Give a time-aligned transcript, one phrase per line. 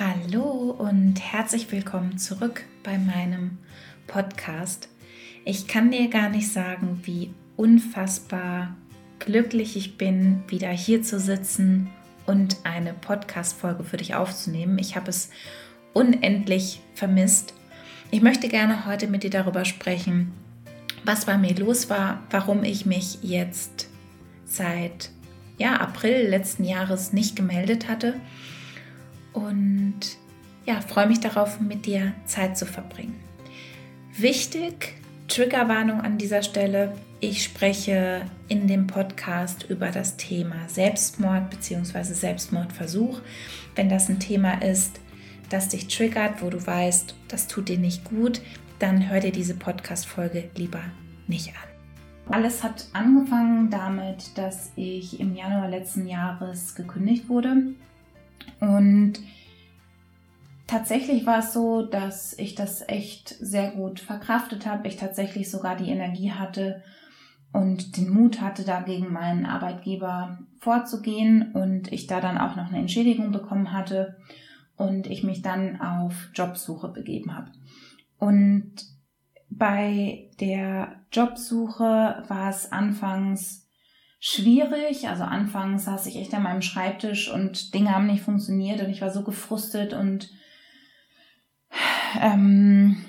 [0.00, 3.58] Hallo und herzlich willkommen zurück bei meinem
[4.06, 4.88] Podcast.
[5.44, 8.76] Ich kann dir gar nicht sagen, wie unfassbar
[9.18, 11.90] glücklich ich bin, wieder hier zu sitzen
[12.26, 14.78] und eine Podcast-Folge für dich aufzunehmen.
[14.78, 15.30] Ich habe es
[15.94, 17.54] unendlich vermisst.
[18.12, 20.32] Ich möchte gerne heute mit dir darüber sprechen,
[21.02, 23.88] was bei mir los war, warum ich mich jetzt
[24.44, 25.10] seit
[25.58, 28.14] ja, April letzten Jahres nicht gemeldet hatte
[29.32, 30.00] und
[30.66, 33.18] ja, freue mich darauf, mit dir Zeit zu verbringen.
[34.16, 34.94] Wichtig,
[35.28, 36.92] Triggerwarnung an dieser Stelle.
[37.20, 42.02] Ich spreche in dem Podcast über das Thema Selbstmord bzw.
[42.02, 43.20] Selbstmordversuch.
[43.76, 45.00] Wenn das ein Thema ist,
[45.48, 48.42] das dich triggert, wo du weißt, das tut dir nicht gut,
[48.78, 50.82] dann hör dir diese Podcast-Folge lieber
[51.26, 52.34] nicht an.
[52.34, 57.56] Alles hat angefangen damit, dass ich im Januar letzten Jahres gekündigt wurde
[58.60, 59.14] und
[60.66, 64.88] tatsächlich war es so, dass ich das echt sehr gut verkraftet habe.
[64.88, 66.82] Ich tatsächlich sogar die Energie hatte
[67.52, 72.68] und den Mut hatte, da gegen meinen Arbeitgeber vorzugehen und ich da dann auch noch
[72.68, 74.16] eine Entschädigung bekommen hatte
[74.76, 77.50] und ich mich dann auf Jobsuche begeben habe.
[78.18, 78.74] Und
[79.50, 83.67] bei der Jobsuche war es anfangs
[84.18, 85.08] schwierig.
[85.08, 89.00] Also anfangs saß ich echt an meinem Schreibtisch und Dinge haben nicht funktioniert und ich
[89.00, 90.30] war so gefrustet und
[92.20, 93.04] ähm,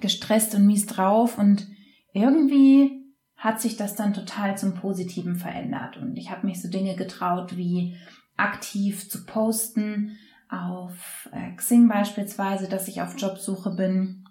[0.00, 1.66] gestresst und mies drauf und
[2.12, 3.02] irgendwie
[3.36, 7.56] hat sich das dann total zum Positiven verändert und ich habe mich so Dinge getraut
[7.56, 7.96] wie
[8.36, 14.24] aktiv zu posten auf äh, Xing beispielsweise, dass ich auf Jobsuche bin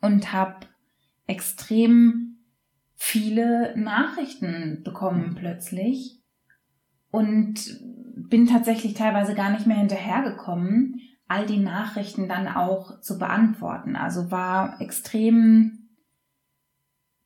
[0.00, 0.66] und habe
[1.26, 2.23] extrem
[3.06, 6.22] viele Nachrichten bekommen plötzlich
[7.10, 7.78] und
[8.16, 13.94] bin tatsächlich teilweise gar nicht mehr hinterhergekommen, all die Nachrichten dann auch zu beantworten.
[13.94, 15.90] Also war extrem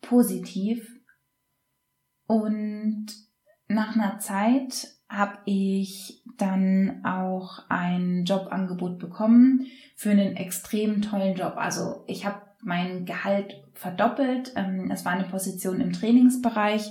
[0.00, 1.00] positiv.
[2.26, 3.06] Und
[3.68, 11.54] nach einer Zeit habe ich dann auch ein Jobangebot bekommen für einen extrem tollen Job.
[11.56, 14.52] Also ich habe mein Gehalt verdoppelt.
[14.56, 16.90] Ähm, es war eine Position im Trainingsbereich,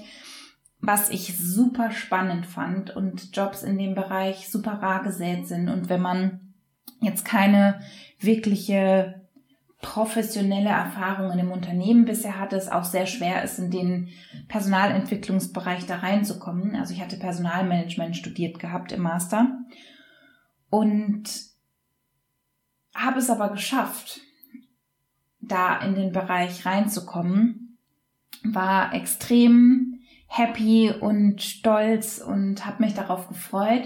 [0.79, 5.69] was ich super spannend fand und Jobs in dem Bereich super rar gesät sind.
[5.69, 6.53] Und wenn man
[7.01, 7.79] jetzt keine
[8.19, 9.21] wirkliche
[9.81, 14.09] professionelle Erfahrung in dem Unternehmen bisher hatte, es auch sehr schwer ist, in den
[14.47, 16.75] Personalentwicklungsbereich da reinzukommen.
[16.75, 19.51] Also ich hatte Personalmanagement studiert gehabt im Master
[20.69, 21.29] und
[22.95, 24.21] habe es aber geschafft,
[25.47, 27.77] da in den Bereich reinzukommen,
[28.43, 33.83] war extrem happy und stolz und habe mich darauf gefreut.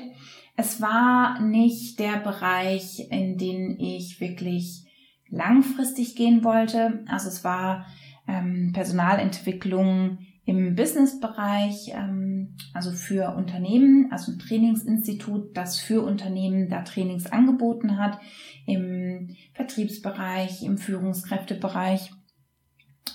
[0.57, 4.85] Es war nicht der Bereich, in den ich wirklich
[5.29, 7.03] langfristig gehen wollte.
[7.07, 7.85] Also es war
[8.27, 12.30] ähm, Personalentwicklung im Businessbereich, ähm,
[12.73, 18.19] also für Unternehmen, also ein Trainingsinstitut, das für Unternehmen da Trainings angeboten hat,
[18.65, 22.11] im Vertriebsbereich, im Führungskräftebereich,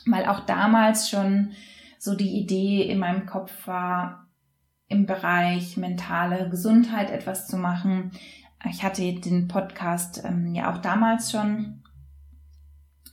[0.07, 1.53] weil auch damals schon
[1.99, 4.29] so die Idee in meinem Kopf war,
[4.89, 8.13] im Bereich mentale Gesundheit etwas zu machen.
[8.71, 11.83] Ich hatte den Podcast ähm, ja auch damals schon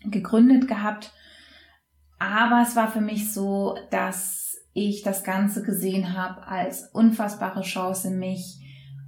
[0.04, 1.12] gegründet gehabt
[2.24, 8.10] aber es war für mich so, dass ich das Ganze gesehen habe als unfassbare Chance,
[8.10, 8.60] mich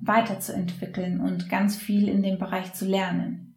[0.01, 3.55] weiterzuentwickeln und ganz viel in dem Bereich zu lernen.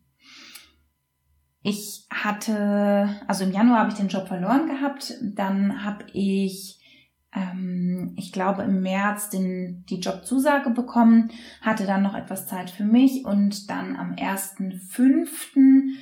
[1.63, 6.81] Ich hatte, also im Januar habe ich den Job verloren gehabt, dann habe ich,
[7.35, 11.31] ähm, ich glaube im März den, die Jobzusage bekommen,
[11.61, 15.95] hatte dann noch etwas Zeit für mich und dann am 1.5.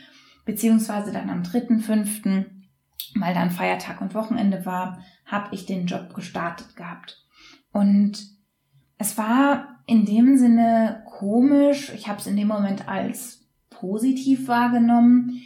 [0.45, 2.56] beziehungsweise dann am 3.5
[3.15, 7.25] weil dann Feiertag und Wochenende war, habe ich den Job gestartet gehabt.
[7.73, 8.19] Und
[8.99, 15.43] es war in dem Sinne komisch, ich habe es in dem Moment als positiv wahrgenommen,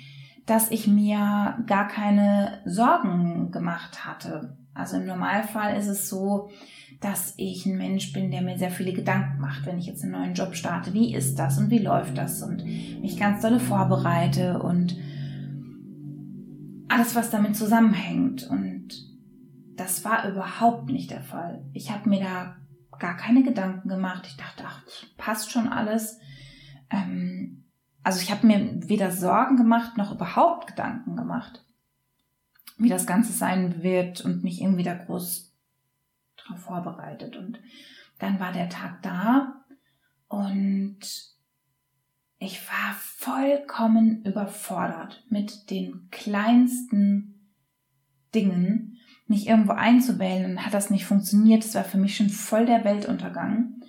[0.47, 4.57] dass ich mir gar keine Sorgen gemacht hatte.
[4.75, 6.51] Also im Normalfall ist es so,
[7.01, 10.13] dass ich ein Mensch bin, der mir sehr viele Gedanken macht, wenn ich jetzt einen
[10.13, 10.93] neuen Job starte.
[10.93, 12.43] Wie ist das und wie läuft das?
[12.43, 12.65] Und
[13.01, 14.97] mich ganz dolle vorbereite und
[16.91, 18.49] alles, was damit zusammenhängt.
[18.49, 18.89] Und
[19.77, 21.65] das war überhaupt nicht der Fall.
[21.73, 22.57] Ich habe mir da
[22.99, 24.27] gar keine Gedanken gemacht.
[24.27, 24.83] Ich dachte, ach,
[25.17, 26.19] passt schon alles.
[26.91, 27.65] Ähm,
[28.03, 31.65] also ich habe mir weder Sorgen gemacht noch überhaupt Gedanken gemacht,
[32.79, 35.55] wie das Ganze sein wird und mich irgendwie da groß
[36.37, 37.37] darauf vorbereitet.
[37.37, 37.61] Und
[38.19, 39.65] dann war der Tag da
[40.29, 40.99] und
[43.21, 47.51] vollkommen überfordert mit den kleinsten
[48.35, 50.43] Dingen, mich irgendwo einzuwählen.
[50.43, 51.65] Dann hat das nicht funktioniert.
[51.65, 53.83] Das war für mich schon voll der Weltuntergang.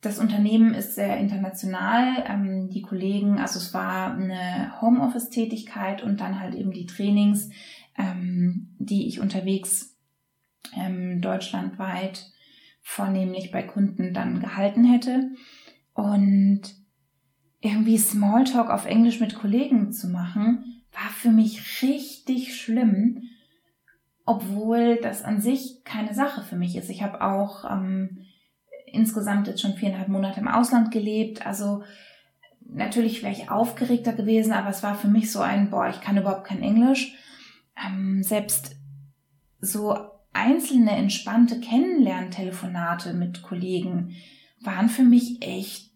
[0.00, 2.24] Das Unternehmen ist sehr international.
[2.28, 7.50] Ähm, die Kollegen, also es war eine Homeoffice-Tätigkeit und dann halt eben die Trainings,
[7.96, 9.96] ähm, die ich unterwegs
[10.76, 12.30] ähm, deutschlandweit
[12.82, 15.30] vornehmlich bei Kunden dann gehalten hätte.
[15.94, 16.83] Und
[17.64, 23.22] irgendwie Smalltalk auf Englisch mit Kollegen zu machen, war für mich richtig schlimm,
[24.26, 26.90] obwohl das an sich keine Sache für mich ist.
[26.90, 28.26] Ich habe auch ähm,
[28.86, 31.46] insgesamt jetzt schon viereinhalb Monate im Ausland gelebt.
[31.46, 31.84] Also
[32.60, 36.18] natürlich wäre ich aufgeregter gewesen, aber es war für mich so ein, boah, ich kann
[36.18, 37.14] überhaupt kein Englisch.
[37.82, 38.76] Ähm, selbst
[39.62, 39.96] so
[40.34, 44.16] einzelne entspannte Kennenlerntelefonate mit Kollegen
[44.60, 45.90] waren für mich echt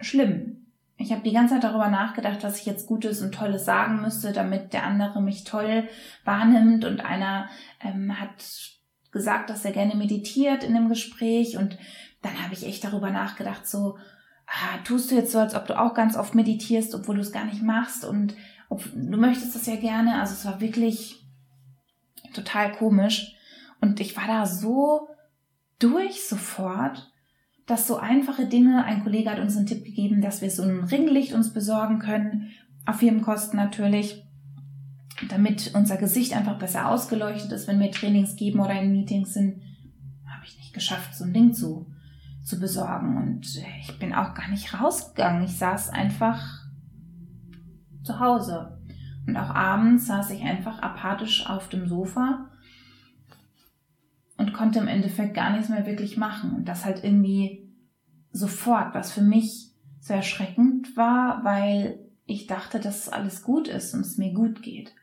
[0.00, 0.59] schlimm.
[1.00, 4.32] Ich habe die ganze Zeit darüber nachgedacht, was ich jetzt Gutes und Tolles sagen müsste,
[4.32, 5.88] damit der andere mich toll
[6.26, 6.84] wahrnimmt.
[6.84, 7.48] Und einer
[7.80, 8.44] ähm, hat
[9.10, 11.56] gesagt, dass er gerne meditiert in dem Gespräch.
[11.56, 11.78] Und
[12.20, 13.96] dann habe ich echt darüber nachgedacht, so,
[14.46, 17.32] ah, tust du jetzt so, als ob du auch ganz oft meditierst, obwohl du es
[17.32, 18.04] gar nicht machst.
[18.04, 18.34] Und
[18.68, 20.20] ob, du möchtest das ja gerne.
[20.20, 21.24] Also es war wirklich
[22.34, 23.34] total komisch.
[23.80, 25.08] Und ich war da so
[25.78, 27.09] durch sofort
[27.70, 30.82] dass so einfache Dinge, ein Kollege hat uns einen Tipp gegeben, dass wir so ein
[30.82, 32.48] Ringlicht uns besorgen können,
[32.84, 34.24] auf Firmenkosten natürlich,
[35.28, 39.62] damit unser Gesicht einfach besser ausgeleuchtet ist, wenn wir Trainings geben oder in Meetings sind.
[40.26, 41.86] Habe ich nicht geschafft, so ein Ding zu,
[42.42, 43.16] zu besorgen.
[43.16, 43.46] Und
[43.82, 45.44] ich bin auch gar nicht rausgegangen.
[45.44, 46.66] Ich saß einfach
[48.02, 48.80] zu Hause.
[49.28, 52.49] Und auch abends saß ich einfach apathisch auf dem Sofa
[54.40, 56.56] und konnte im Endeffekt gar nichts mehr wirklich machen.
[56.56, 57.68] Und das halt irgendwie
[58.32, 59.68] sofort, was für mich
[60.00, 64.94] sehr erschreckend war, weil ich dachte, dass alles gut ist und es mir gut geht.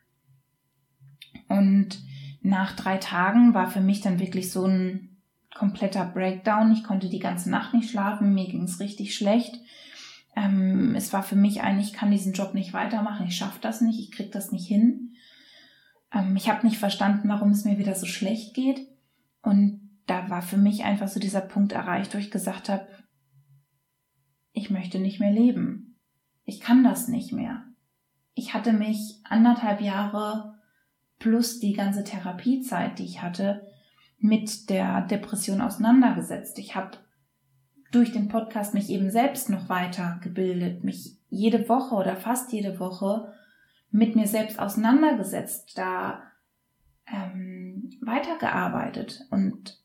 [1.50, 2.00] Und
[2.42, 5.18] nach drei Tagen war für mich dann wirklich so ein
[5.54, 6.72] kompletter Breakdown.
[6.72, 9.60] Ich konnte die ganze Nacht nicht schlafen, mir ging es richtig schlecht.
[10.36, 13.82] Ähm, es war für mich eigentlich, ich kann diesen Job nicht weitermachen, ich schaffe das
[13.82, 15.14] nicht, ich kriege das nicht hin.
[16.12, 18.80] Ähm, ich habe nicht verstanden, warum es mir wieder so schlecht geht.
[19.48, 22.86] Und da war für mich einfach so dieser Punkt erreicht, wo ich gesagt habe,
[24.52, 26.02] ich möchte nicht mehr leben.
[26.44, 27.64] Ich kann das nicht mehr.
[28.34, 30.60] Ich hatte mich anderthalb Jahre
[31.18, 33.66] plus die ganze Therapiezeit, die ich hatte,
[34.20, 36.60] mit der Depression auseinandergesetzt.
[36.60, 36.98] Ich habe
[37.94, 42.82] durch den Podcast mich eben selbst noch weiter gebildet, mich jede Woche oder fast jede
[42.82, 43.32] Woche
[43.92, 46.22] mit mir selbst auseinandergesetzt, da
[47.10, 47.57] ähm,
[48.02, 49.26] weitergearbeitet.
[49.30, 49.82] Und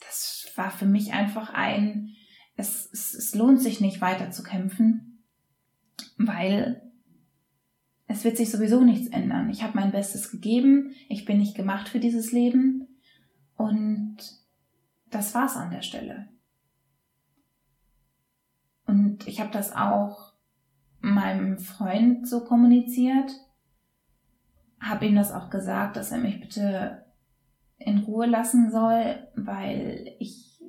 [0.00, 2.14] das war für mich einfach ein,
[2.56, 5.22] es, es, es lohnt sich nicht weiter zu kämpfen,
[6.16, 6.82] weil
[8.06, 9.50] es wird sich sowieso nichts ändern.
[9.50, 12.86] Ich habe mein Bestes gegeben, ich bin nicht gemacht für dieses Leben
[13.56, 14.18] und
[15.10, 16.28] das war's an der Stelle.
[18.86, 20.34] Und ich habe das auch
[21.00, 23.32] meinem Freund so kommuniziert
[24.84, 27.04] habe ihm das auch gesagt, dass er mich bitte
[27.78, 30.60] in Ruhe lassen soll, weil ich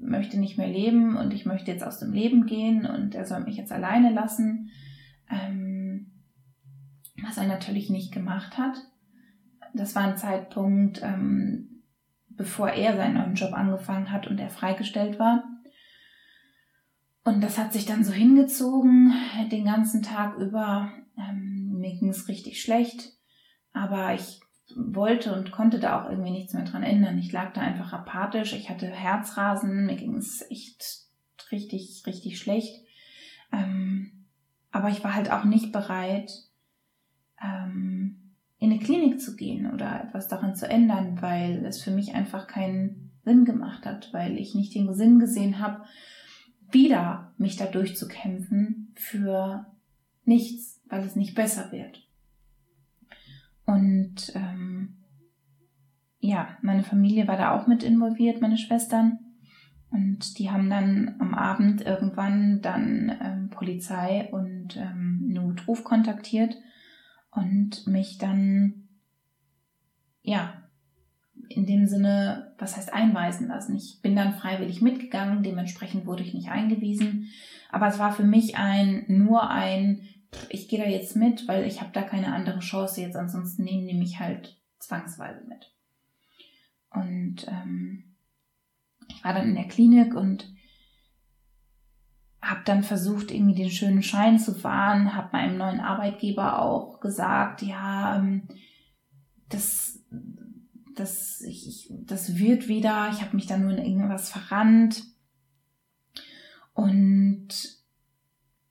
[0.00, 3.40] möchte nicht mehr leben und ich möchte jetzt aus dem Leben gehen und er soll
[3.40, 4.70] mich jetzt alleine lassen.
[5.30, 6.12] Ähm,
[7.22, 8.76] was er natürlich nicht gemacht hat.
[9.74, 11.82] Das war ein Zeitpunkt, ähm,
[12.28, 15.44] bevor er seinen neuen Job angefangen hat und er freigestellt war.
[17.24, 19.12] Und das hat sich dann so hingezogen,
[19.50, 20.90] den ganzen Tag über.
[21.18, 23.17] Ähm, mir ging es richtig schlecht.
[23.72, 24.40] Aber ich
[24.74, 27.18] wollte und konnte da auch irgendwie nichts mehr dran ändern.
[27.18, 31.06] Ich lag da einfach apathisch, ich hatte Herzrasen, mir ging es echt
[31.50, 32.84] richtig, richtig schlecht.
[33.52, 34.26] Ähm,
[34.70, 36.30] aber ich war halt auch nicht bereit,
[37.42, 42.14] ähm, in eine Klinik zu gehen oder etwas daran zu ändern, weil es für mich
[42.14, 45.84] einfach keinen Sinn gemacht hat, weil ich nicht den Sinn gesehen habe,
[46.70, 49.66] wieder mich da durchzukämpfen für
[50.24, 52.07] nichts, weil es nicht besser wird.
[53.68, 54.96] Und ähm,
[56.20, 59.18] ja, meine Familie war da auch mit involviert, meine Schwestern.
[59.90, 66.56] Und die haben dann am Abend irgendwann dann ähm, Polizei und ähm, Notruf kontaktiert
[67.30, 68.88] und mich dann,
[70.22, 70.62] ja,
[71.50, 73.76] in dem Sinne, was heißt einweisen lassen.
[73.76, 77.26] Ich bin dann freiwillig mitgegangen, dementsprechend wurde ich nicht eingewiesen.
[77.70, 80.00] Aber es war für mich ein, nur ein,
[80.48, 83.86] ich gehe da jetzt mit, weil ich habe da keine andere Chance jetzt, ansonsten nehmen
[83.86, 85.72] die mich halt zwangsweise mit.
[86.90, 88.16] Und ähm,
[89.08, 90.52] ich war dann in der Klinik und
[92.40, 97.62] habe dann versucht, irgendwie den schönen Schein zu fahren, habe meinem neuen Arbeitgeber auch gesagt,
[97.62, 98.48] ja, ähm,
[99.48, 100.00] das,
[100.94, 105.04] das, ich, das wird wieder, ich habe mich da nur in irgendwas verrannt.
[106.74, 107.77] Und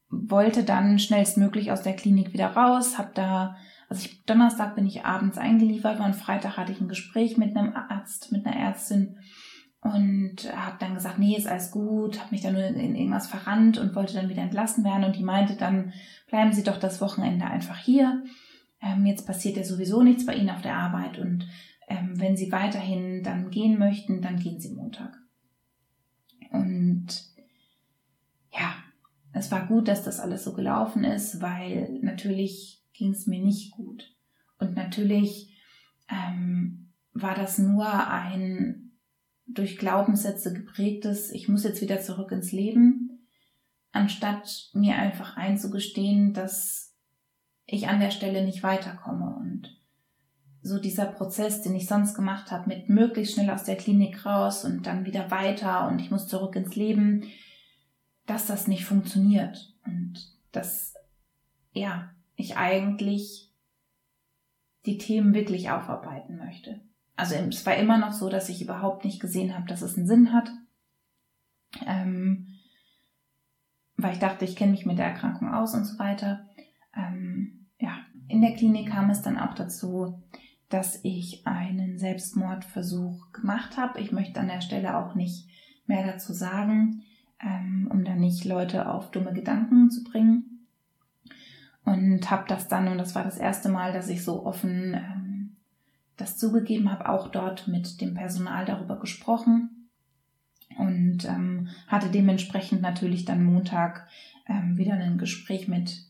[0.09, 3.57] wollte dann schnellstmöglich aus der Klinik wieder raus, habe da,
[3.89, 7.73] also ich, Donnerstag bin ich abends eingeliefert und Freitag hatte ich ein Gespräch mit einem
[7.75, 9.17] Arzt, mit einer Ärztin
[9.81, 13.77] und habe dann gesagt, nee, ist alles gut, habe mich dann nur in irgendwas verrannt
[13.77, 15.93] und wollte dann wieder entlassen werden und die meinte dann,
[16.27, 18.23] bleiben Sie doch das Wochenende einfach hier.
[18.81, 21.47] Ähm, jetzt passiert ja sowieso nichts bei Ihnen auf der Arbeit und
[21.87, 25.17] ähm, wenn Sie weiterhin dann gehen möchten, dann gehen Sie Montag.
[26.51, 27.07] Und
[29.33, 33.71] es war gut, dass das alles so gelaufen ist, weil natürlich ging es mir nicht
[33.71, 34.15] gut.
[34.59, 35.53] Und natürlich
[36.09, 38.87] ähm, war das nur ein
[39.45, 43.27] durch Glaubenssätze geprägtes, ich muss jetzt wieder zurück ins Leben,
[43.91, 46.93] anstatt mir einfach einzugestehen, dass
[47.65, 49.77] ich an der Stelle nicht weiterkomme und
[50.61, 54.65] so dieser Prozess, den ich sonst gemacht habe, mit möglichst schnell aus der Klinik raus
[54.65, 57.23] und dann wieder weiter und ich muss zurück ins Leben,
[58.27, 60.93] dass das nicht funktioniert und dass,
[61.71, 63.51] ja, ich eigentlich
[64.85, 66.79] die Themen wirklich aufarbeiten möchte.
[67.15, 70.07] Also es war immer noch so, dass ich überhaupt nicht gesehen habe, dass es einen
[70.07, 70.51] Sinn hat.
[71.85, 72.47] Ähm,
[73.97, 76.47] weil ich dachte, ich kenne mich mit der Erkrankung aus und so weiter.
[76.95, 80.21] Ähm, ja, in der Klinik kam es dann auch dazu,
[80.69, 83.99] dass ich einen Selbstmordversuch gemacht habe.
[83.99, 85.49] Ich möchte an der Stelle auch nicht
[85.87, 87.03] mehr dazu sagen,
[87.41, 90.65] ähm, um dann nicht Leute auf dumme Gedanken zu bringen.
[91.85, 95.55] Und habe das dann, und das war das erste Mal, dass ich so offen ähm,
[96.17, 99.89] das zugegeben, habe auch dort mit dem Personal darüber gesprochen
[100.77, 104.07] und ähm, hatte dementsprechend natürlich dann Montag
[104.47, 106.03] ähm, wieder ein Gespräch mit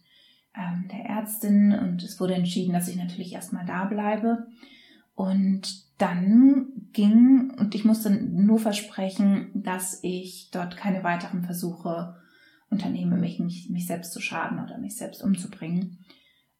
[0.55, 4.47] ähm, der Ärztin und es wurde entschieden, dass ich natürlich erstmal da bleibe.
[5.17, 12.17] Und dann ging, und ich musste nur versprechen, dass ich dort keine weiteren Versuche
[12.69, 16.05] unternehme, mich, mich, mich selbst zu schaden oder mich selbst umzubringen.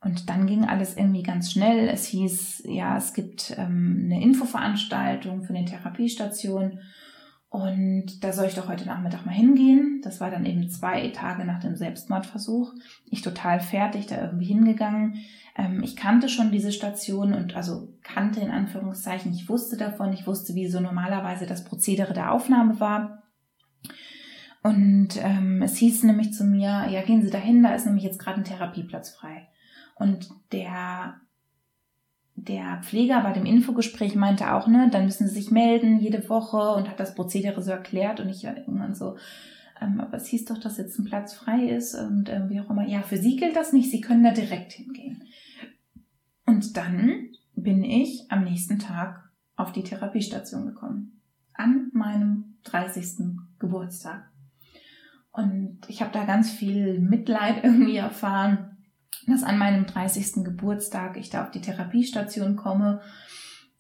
[0.02, 1.88] Und dann ging alles irgendwie ganz schnell.
[1.88, 6.80] Es hieß, ja, es gibt ähm, eine Infoveranstaltung für eine Therapiestation
[7.50, 10.02] und da soll ich doch heute Nachmittag mal hingehen.
[10.04, 12.74] Das war dann eben zwei Tage nach dem Selbstmordversuch.
[13.10, 15.16] Ich total fertig da irgendwie hingegangen.
[15.58, 20.28] Ähm, ich kannte schon diese Station und also kannte in Anführungszeichen, ich wusste davon, ich
[20.28, 23.24] wusste, wie so normalerweise das Prozedere der Aufnahme war.
[24.64, 28.20] Und ähm, es hieß nämlich zu mir, ja, gehen Sie dahin, da ist nämlich jetzt
[28.20, 29.48] gerade ein Therapieplatz frei.
[29.96, 31.16] Und der,
[32.36, 36.74] der Pfleger bei dem Infogespräch meinte auch, ne, dann müssen sie sich melden jede Woche
[36.74, 39.16] und hat das Prozedere so erklärt und ich war irgendwann so,
[39.82, 42.70] ähm, aber es hieß doch, dass jetzt ein Platz frei ist und ähm, wie auch
[42.70, 42.86] immer.
[42.86, 45.24] Ja, für sie gilt das nicht, sie können da direkt hingehen.
[46.48, 51.22] Und dann bin ich am nächsten Tag auf die Therapiestation gekommen.
[51.54, 53.38] An meinem 30.
[53.60, 54.32] Geburtstag.
[55.32, 58.78] Und ich habe da ganz viel Mitleid irgendwie erfahren
[59.28, 60.44] dass an meinem 30.
[60.46, 63.02] Geburtstag ich da auf die Therapiestation komme.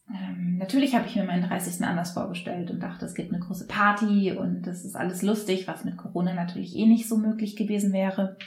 [0.09, 1.83] Ähm, natürlich habe ich mir meinen 30.
[1.86, 5.86] anders vorgestellt und dachte, es gibt eine große Party und das ist alles lustig, was
[5.86, 8.38] mit Corona natürlich eh nicht so möglich gewesen wäre.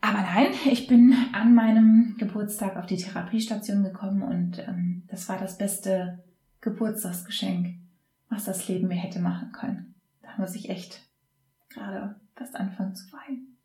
[0.00, 5.38] Aber nein, ich bin an meinem Geburtstag auf die Therapiestation gekommen und ähm, das war
[5.38, 6.24] das beste
[6.60, 7.76] Geburtstagsgeschenk,
[8.28, 9.94] was das Leben mir hätte machen können.
[10.22, 11.02] Da muss ich echt
[11.68, 13.56] gerade fast anfangen zu weinen.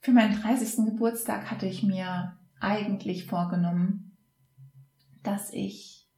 [0.00, 0.84] Für meinen 30.
[0.84, 4.16] Geburtstag hatte ich mir eigentlich vorgenommen,
[5.24, 6.08] dass ich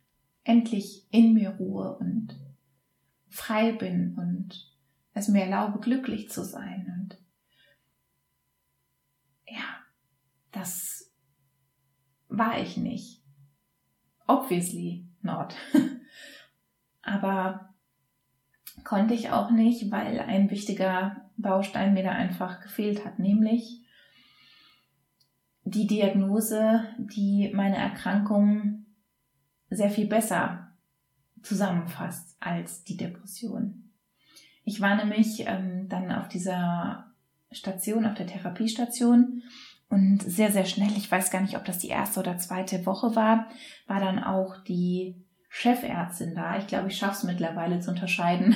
[0.44, 2.38] endlich in mir ruhe und
[3.28, 4.74] frei bin und
[5.14, 6.94] es mir erlaube, glücklich zu sein.
[7.00, 7.18] Und
[9.50, 9.64] ja,
[10.52, 11.12] das
[12.28, 13.22] war ich nicht.
[14.26, 15.54] Obviously not.
[17.02, 17.74] Aber
[18.84, 23.84] konnte ich auch nicht, weil ein wichtiger Baustein mir da einfach gefehlt hat, nämlich
[25.64, 28.86] die Diagnose, die meine Erkrankung
[29.70, 30.72] sehr viel besser
[31.42, 33.92] zusammenfasst als die Depression.
[34.64, 37.07] Ich war nämlich ähm, dann auf dieser
[37.50, 39.42] Station, auf der Therapiestation
[39.88, 43.16] und sehr, sehr schnell, ich weiß gar nicht, ob das die erste oder zweite Woche
[43.16, 43.48] war,
[43.86, 46.58] war dann auch die Chefärztin da.
[46.58, 48.54] Ich glaube, ich schaffe es mittlerweile zu unterscheiden,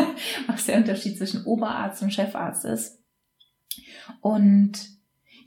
[0.46, 3.02] was der Unterschied zwischen Oberarzt und Chefarzt ist.
[4.20, 4.78] Und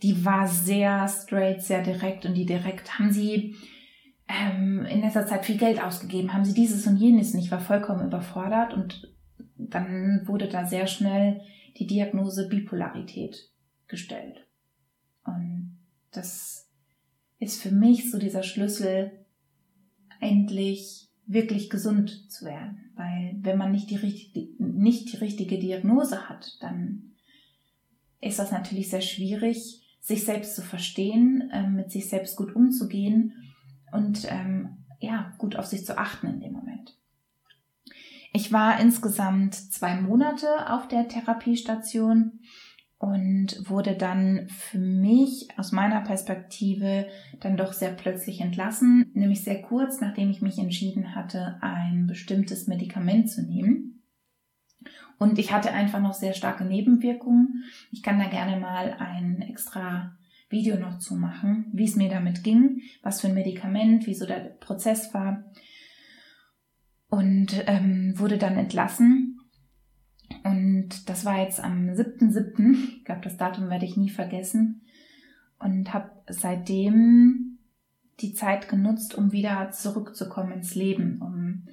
[0.03, 3.55] die war sehr straight, sehr direkt und die direkt haben sie
[4.27, 8.05] ähm, in letzter Zeit viel Geld ausgegeben, haben sie dieses und jenes nicht, war vollkommen
[8.05, 9.13] überfordert und
[9.57, 11.41] dann wurde da sehr schnell
[11.77, 13.51] die Diagnose Bipolarität
[13.87, 14.47] gestellt.
[15.23, 15.79] Und
[16.11, 16.69] das
[17.39, 19.25] ist für mich so dieser Schlüssel,
[20.19, 22.91] endlich wirklich gesund zu werden.
[22.95, 27.13] Weil wenn man nicht die, richtige, nicht die richtige Diagnose hat, dann
[28.19, 33.33] ist das natürlich sehr schwierig, sich selbst zu verstehen, ähm, mit sich selbst gut umzugehen
[33.91, 36.97] und ähm, ja, gut auf sich zu achten in dem Moment.
[38.33, 42.39] Ich war insgesamt zwei Monate auf der Therapiestation
[42.97, 47.07] und wurde dann für mich aus meiner Perspektive
[47.39, 52.67] dann doch sehr plötzlich entlassen, nämlich sehr kurz nachdem ich mich entschieden hatte, ein bestimmtes
[52.67, 54.03] Medikament zu nehmen.
[55.17, 57.63] Und ich hatte einfach noch sehr starke Nebenwirkungen.
[57.91, 60.15] Ich kann da gerne mal ein extra
[60.49, 64.25] Video noch zu machen, wie es mir damit ging, was für ein Medikament, wie so
[64.25, 65.43] der Prozess war.
[67.11, 69.39] Und ähm, wurde dann entlassen.
[70.43, 72.73] Und das war jetzt am 7.7.
[72.97, 74.81] Ich glaube, das Datum werde ich nie vergessen.
[75.59, 77.59] Und habe seitdem
[78.21, 81.67] die Zeit genutzt, um wieder zurückzukommen ins Leben, um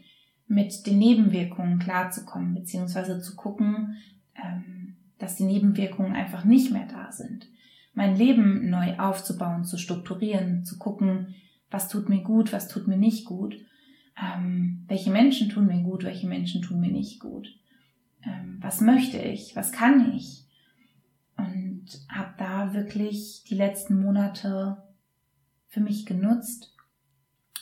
[0.47, 3.97] mit den Nebenwirkungen klarzukommen, beziehungsweise zu gucken,
[4.35, 7.49] ähm, dass die Nebenwirkungen einfach nicht mehr da sind
[7.99, 11.35] mein Leben neu aufzubauen, zu strukturieren, zu gucken,
[11.68, 13.57] was tut mir gut, was tut mir nicht gut,
[14.21, 17.49] ähm, welche Menschen tun mir gut, welche Menschen tun mir nicht gut,
[18.25, 20.45] ähm, was möchte ich, was kann ich.
[21.37, 24.83] Und habe da wirklich die letzten Monate
[25.69, 26.75] für mich genutzt.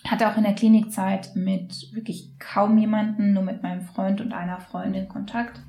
[0.05, 4.61] Hatte auch in der Klinikzeit mit wirklich kaum jemanden, nur mit meinem Freund und einer
[4.61, 5.61] Freundin Kontakt,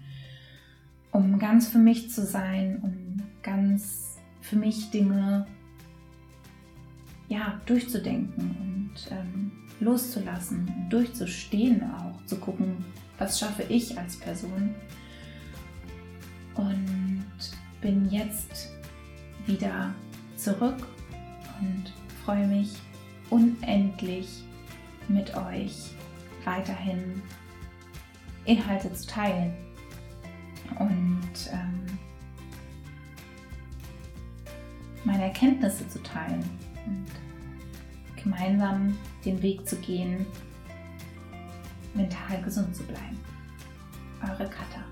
[1.12, 5.48] um ganz für mich zu sein, um ganz für mich Dinge
[7.27, 12.84] ja, durchzudenken und ähm, loszulassen durchzustehen auch, zu gucken,
[13.17, 14.75] was schaffe ich als Person.
[16.55, 17.25] Und
[17.81, 18.69] bin jetzt
[19.46, 19.93] wieder
[20.36, 20.88] zurück
[21.62, 21.93] und
[22.25, 22.73] freue mich
[23.30, 24.43] unendlich
[25.08, 25.91] mit euch
[26.43, 27.21] weiterhin
[28.45, 29.54] Inhalte zu teilen.
[30.80, 31.86] Und ähm,
[35.04, 36.43] meine Erkenntnisse zu teilen
[36.86, 40.25] und gemeinsam den Weg zu gehen,
[41.93, 43.19] mental gesund zu bleiben.
[44.23, 44.83] Eure Katha.